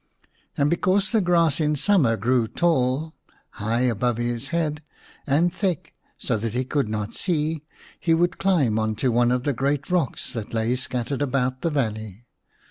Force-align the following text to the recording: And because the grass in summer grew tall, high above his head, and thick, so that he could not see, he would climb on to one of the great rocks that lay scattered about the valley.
And 0.57 0.67
because 0.67 1.11
the 1.11 1.21
grass 1.21 1.59
in 1.59 1.75
summer 1.75 2.17
grew 2.17 2.47
tall, 2.47 3.13
high 3.61 3.81
above 3.81 4.17
his 4.17 4.47
head, 4.47 4.81
and 5.27 5.53
thick, 5.53 5.93
so 6.17 6.37
that 6.39 6.53
he 6.55 6.65
could 6.65 6.89
not 6.89 7.13
see, 7.13 7.61
he 7.99 8.15
would 8.15 8.39
climb 8.39 8.79
on 8.79 8.95
to 8.95 9.11
one 9.11 9.29
of 9.29 9.43
the 9.43 9.53
great 9.53 9.91
rocks 9.91 10.33
that 10.33 10.55
lay 10.55 10.75
scattered 10.75 11.21
about 11.21 11.61
the 11.61 11.69
valley. 11.69 12.25